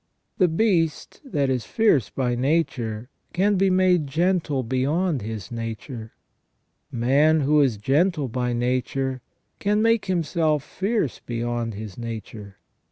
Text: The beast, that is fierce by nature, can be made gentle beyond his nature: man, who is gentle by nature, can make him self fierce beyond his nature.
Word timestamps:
The 0.39 0.47
beast, 0.47 1.21
that 1.23 1.51
is 1.51 1.63
fierce 1.63 2.09
by 2.09 2.33
nature, 2.33 3.09
can 3.33 3.55
be 3.55 3.69
made 3.69 4.07
gentle 4.07 4.63
beyond 4.63 5.21
his 5.21 5.51
nature: 5.51 6.13
man, 6.91 7.41
who 7.41 7.61
is 7.61 7.77
gentle 7.77 8.27
by 8.27 8.51
nature, 8.51 9.21
can 9.59 9.79
make 9.79 10.05
him 10.05 10.23
self 10.23 10.63
fierce 10.63 11.21
beyond 11.23 11.75
his 11.75 11.99
nature. 11.99 12.57